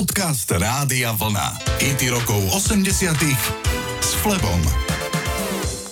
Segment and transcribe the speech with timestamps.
[0.00, 1.60] Podcast Rádia Vlna.
[1.76, 2.88] IT rokov 80
[4.00, 4.60] s Flebom.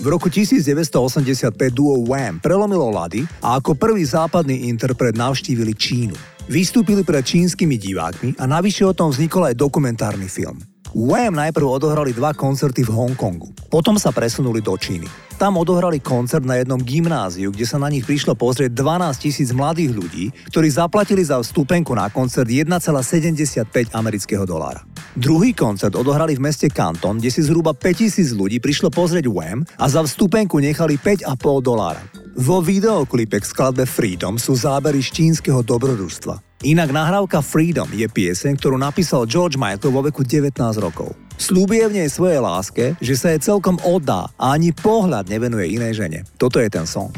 [0.01, 6.17] V roku 1985 duo Wham prelomilo lady a ako prvý západný interpret navštívili Čínu.
[6.49, 10.57] Vystúpili pred čínskymi divákmi a navyše o tom vznikol aj dokumentárny film.
[10.97, 15.28] Wham najprv odohrali dva koncerty v Hongkongu, potom sa presunuli do Číny.
[15.39, 19.95] Tam odohrali koncert na jednom gymnáziu, kde sa na nich prišlo pozrieť 12 tisíc mladých
[19.95, 24.83] ľudí, ktorí zaplatili za vstupenku na koncert 1,75 amerického dolára.
[25.15, 29.87] Druhý koncert odohrali v meste Canton, kde si zhruba 5000 ľudí prišlo pozrieť Wham a
[29.87, 31.31] za vstupenku nechali 5,5
[31.63, 32.03] dolára.
[32.35, 36.67] Vo videoklipe k skladbe Freedom sú zábery z čínskeho dobrodružstva.
[36.67, 41.28] Inak nahrávka Freedom je pieseň, ktorú napísal George Michael vo veku 19 rokov.
[41.39, 46.03] Slúbie v nej svojej láske, že sa jej celkom oddá a ani pohľad nevenuje inej
[46.03, 46.19] žene.
[46.35, 47.15] Toto je ten song.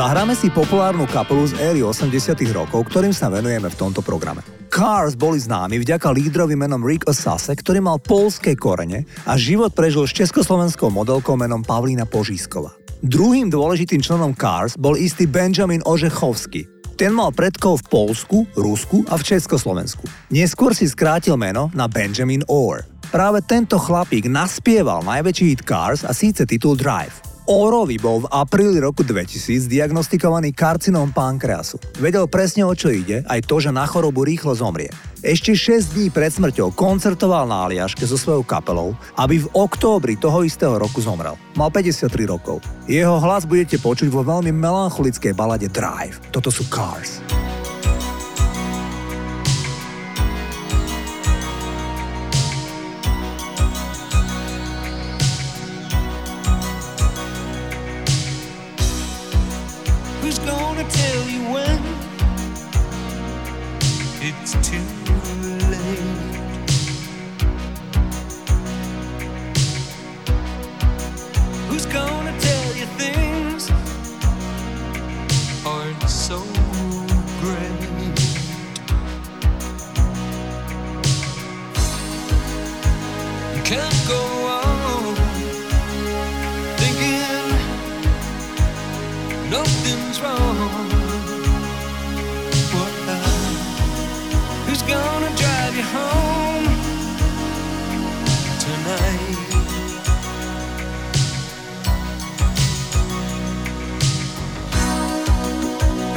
[0.00, 4.40] Zahráme si populárnu kapelu z éry 80 rokov, ktorým sa venujeme v tomto programe.
[4.72, 10.08] Cars boli známi vďaka lídrovi menom Rick Osase, ktorý mal polské korene a život prežil
[10.08, 12.72] s československou modelkou menom Pavlína Požískova.
[13.04, 16.64] Druhým dôležitým členom Cars bol istý Benjamin Ožechovský,
[16.96, 20.08] ten mal predkov v Polsku, Rusku a v Československu.
[20.32, 22.88] Neskôr si skrátil meno na Benjamin Orr.
[23.12, 27.29] Práve tento chlapík naspieval najväčší hit Cars a síce titul Drive.
[27.50, 31.82] Orovi bol v apríli roku 2000 diagnostikovaný karcinom pankreasu.
[31.98, 34.86] Vedel presne o čo ide, aj to, že na chorobu rýchlo zomrie.
[35.18, 40.46] Ešte 6 dní pred smrťou koncertoval na Aliaške so svojou kapelou, aby v októbri toho
[40.46, 41.34] istého roku zomrel.
[41.58, 42.62] Mal 53 rokov.
[42.86, 46.22] Jeho hlas budete počuť vo veľmi melancholickej balade Drive.
[46.30, 47.18] Toto sú Cars.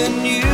[0.00, 0.49] when you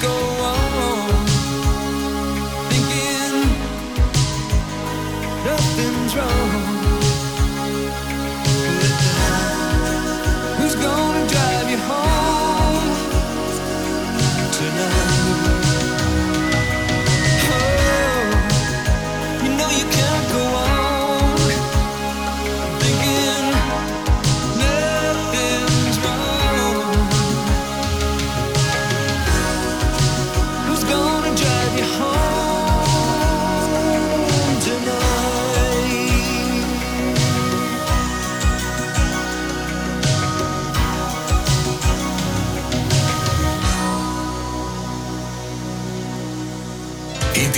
[0.00, 0.35] go.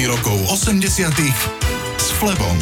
[0.08, 1.12] Rokov 80
[2.00, 2.56] s Flebom.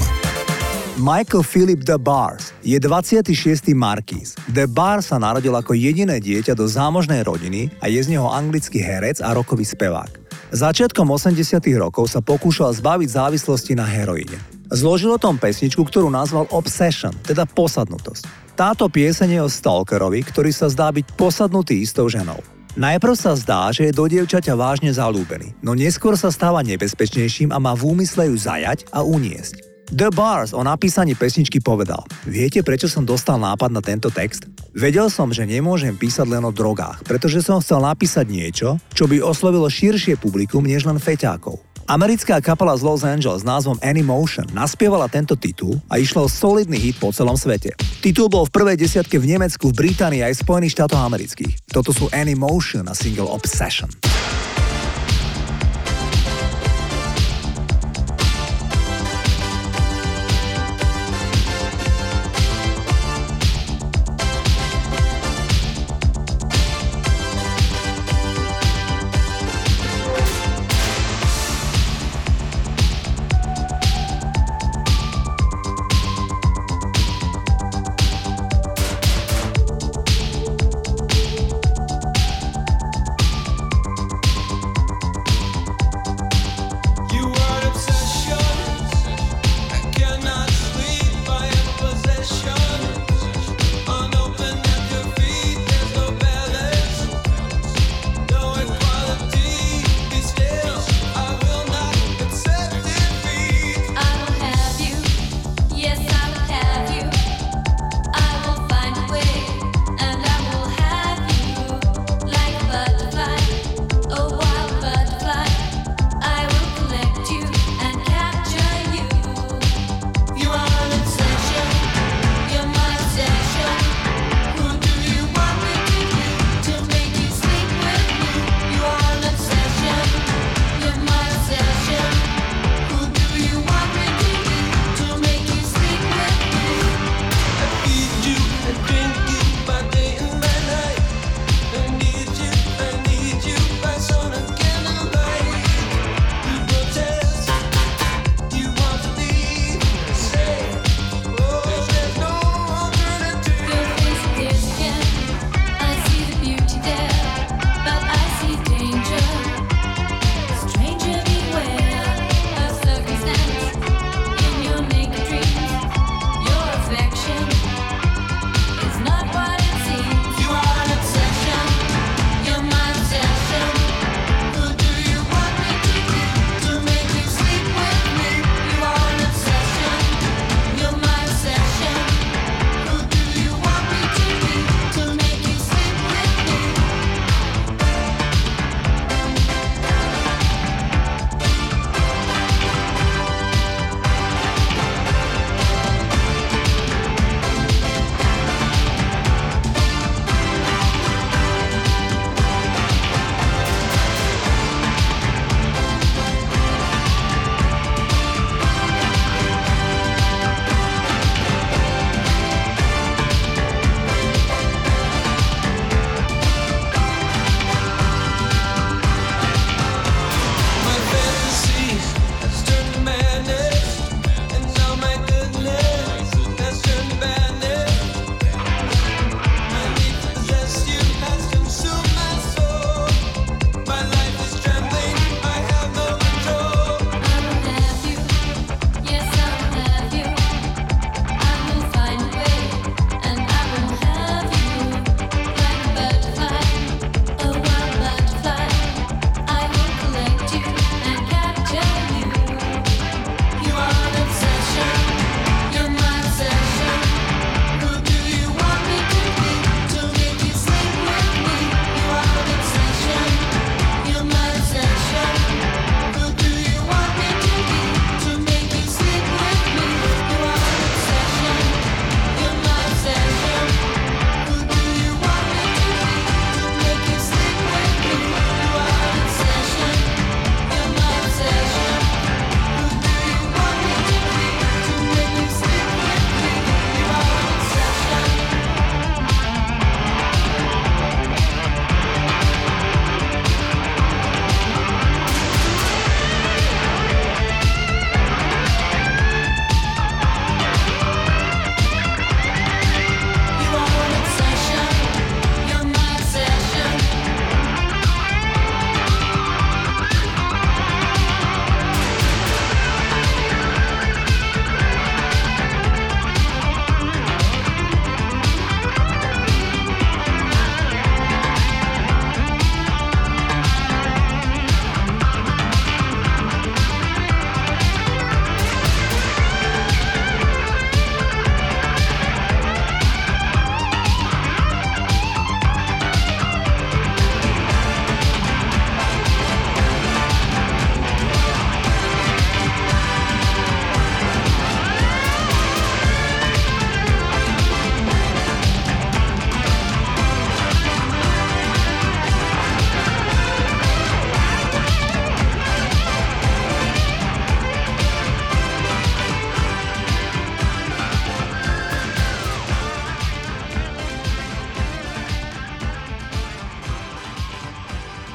[0.98, 3.70] Michael Philip The Bars je 26.
[3.70, 4.34] Marquis.
[4.50, 8.82] The Bar sa narodil ako jediné dieťa do zámožnej rodiny a je z neho anglický
[8.82, 10.10] herec a rokový spevák.
[10.58, 14.42] Začiatkom 80 rokov sa pokúšal zbaviť závislosti na heroíne.
[14.74, 18.58] Zložil o tom pesničku, ktorú nazval Obsession, teda posadnutosť.
[18.58, 22.55] Táto pieseň je o stalkerovi, ktorý sa zdá byť posadnutý istou ženou.
[22.76, 27.56] Najprv sa zdá, že je do dievčaťa vážne zalúbený, no neskôr sa stáva nebezpečnejším a
[27.56, 29.64] má v úmysle ju zajať a uniesť.
[29.96, 34.44] The Bars o napísaní pesničky povedal Viete, prečo som dostal nápad na tento text?
[34.76, 39.24] Vedel som, že nemôžem písať len o drogách, pretože som chcel napísať niečo, čo by
[39.24, 41.65] oslovilo širšie publikum než len feťákov.
[41.86, 46.82] Americká kapela z Los Angeles s názvom Anymotion naspievala tento titul a išlo o solidný
[46.82, 47.78] hit po celom svete.
[48.02, 51.70] Titul bol v prvej desiatke v Nemecku, v Británii aj Spojených štátoch amerických.
[51.70, 53.86] Toto sú Anymotion a single Obsession.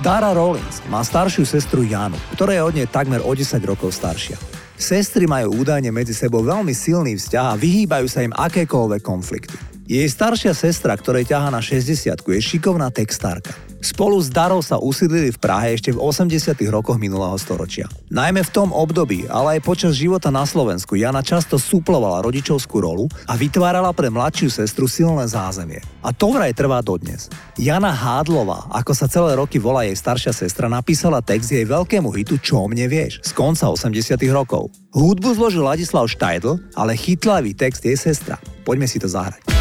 [0.01, 4.33] Dara Rollins má staršiu sestru Janu, ktorá je od nej takmer o 10 rokov staršia.
[4.73, 9.53] Sestry majú údajne medzi sebou veľmi silný vzťah a vyhýbajú sa im akékoľvek konflikty.
[9.85, 13.53] Jej staršia sestra, ktorej ťaha na 60 je šikovná textárka.
[13.81, 17.89] Spolu s Darou sa usídlili v Prahe ešte v 80 rokoch minulého storočia.
[18.13, 23.09] Najmä v tom období, ale aj počas života na Slovensku Jana často suplovala rodičovskú rolu
[23.25, 25.81] a vytvárala pre mladšiu sestru silné zázemie.
[26.05, 27.25] A to vraj trvá dodnes.
[27.57, 32.37] Jana Hádlová, ako sa celé roky volá jej staršia sestra, napísala text jej veľkému hitu
[32.37, 33.97] Čo mne vieš z konca 80
[34.29, 34.69] rokov.
[34.93, 38.37] Hudbu zložil Ladislav Štajdl, ale chytlavý text jej sestra.
[38.61, 39.60] Poďme si to zahrať.